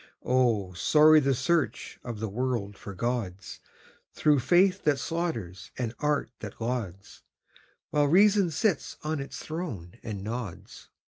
Oh, 0.25 0.73
sorry 0.73 1.19
the 1.19 1.35
search 1.35 1.99
of 2.03 2.19
the 2.19 2.27
world 2.27 2.75
for 2.75 2.95
gods, 2.95 3.59
Through 4.13 4.39
faith 4.39 4.83
that 4.83 4.97
slaughters 4.97 5.69
and 5.77 5.93
art 5.99 6.31
that 6.39 6.59
lauds, 6.59 7.21
While 7.91 8.07
reason 8.07 8.49
sits 8.49 8.97
on 9.03 9.19
its 9.19 9.37
throne 9.37 9.99
and 10.01 10.23
nods. 10.23 10.89